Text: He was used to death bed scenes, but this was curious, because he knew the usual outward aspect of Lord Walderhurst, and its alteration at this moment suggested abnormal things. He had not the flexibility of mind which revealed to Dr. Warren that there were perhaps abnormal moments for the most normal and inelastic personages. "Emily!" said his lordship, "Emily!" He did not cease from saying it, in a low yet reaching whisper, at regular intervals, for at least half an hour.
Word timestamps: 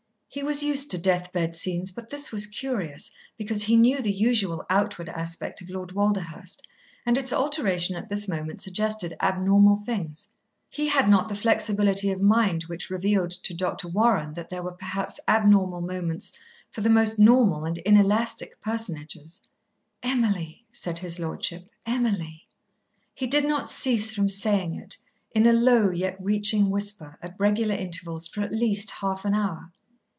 He 0.33 0.43
was 0.43 0.63
used 0.63 0.89
to 0.91 0.97
death 0.97 1.33
bed 1.33 1.57
scenes, 1.57 1.91
but 1.91 2.09
this 2.09 2.31
was 2.31 2.45
curious, 2.45 3.11
because 3.37 3.63
he 3.63 3.75
knew 3.75 4.01
the 4.01 4.13
usual 4.13 4.63
outward 4.69 5.09
aspect 5.09 5.61
of 5.61 5.69
Lord 5.69 5.91
Walderhurst, 5.91 6.65
and 7.05 7.17
its 7.17 7.33
alteration 7.33 7.97
at 7.97 8.07
this 8.07 8.29
moment 8.29 8.61
suggested 8.61 9.13
abnormal 9.21 9.75
things. 9.75 10.29
He 10.69 10.87
had 10.87 11.09
not 11.09 11.27
the 11.27 11.35
flexibility 11.35 12.11
of 12.11 12.21
mind 12.21 12.63
which 12.63 12.89
revealed 12.89 13.31
to 13.43 13.53
Dr. 13.53 13.89
Warren 13.89 14.33
that 14.35 14.49
there 14.49 14.63
were 14.63 14.71
perhaps 14.71 15.19
abnormal 15.27 15.81
moments 15.81 16.31
for 16.69 16.79
the 16.79 16.89
most 16.89 17.19
normal 17.19 17.65
and 17.65 17.77
inelastic 17.79 18.61
personages. 18.61 19.41
"Emily!" 20.01 20.63
said 20.71 20.99
his 20.99 21.19
lordship, 21.19 21.67
"Emily!" 21.85 22.47
He 23.13 23.27
did 23.27 23.43
not 23.43 23.69
cease 23.69 24.13
from 24.13 24.29
saying 24.29 24.75
it, 24.75 24.95
in 25.31 25.45
a 25.45 25.51
low 25.51 25.89
yet 25.91 26.15
reaching 26.23 26.69
whisper, 26.69 27.19
at 27.21 27.35
regular 27.37 27.75
intervals, 27.75 28.29
for 28.29 28.41
at 28.41 28.53
least 28.53 28.91
half 28.91 29.25
an 29.25 29.33
hour. 29.35 29.73